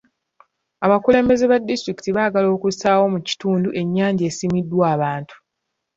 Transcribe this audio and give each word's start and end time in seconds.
Abakulembeze 0.85 1.43
ba 1.51 1.57
disitulikiti 1.67 2.09
baagala 2.17 2.47
kussaawo 2.63 3.05
mu 3.13 3.19
kitundu 3.27 3.69
ennyanja 3.81 4.23
esimiddwa 4.31 4.83
abantu. 4.95 5.35